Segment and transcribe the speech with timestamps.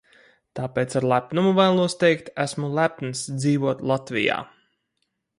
[0.59, 4.39] Tāpēc ar lepnumu vēlos teikt: esmu lepns dzīvot Latvijā!